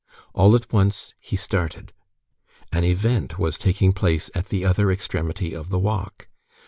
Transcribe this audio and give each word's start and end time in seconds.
All 0.33 0.55
at 0.55 0.73
once 0.73 1.13
he 1.19 1.35
started. 1.35 1.93
An 2.71 2.83
event 2.83 3.37
was 3.37 3.55
taking 3.59 3.93
place 3.93 4.31
at 4.33 4.47
the 4.47 4.65
other 4.65 4.91
extremity 4.91 5.53
of 5.53 5.69
the 5.69 5.77
walk. 5.77 6.27